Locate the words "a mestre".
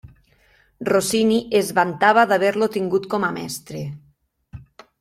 3.29-3.85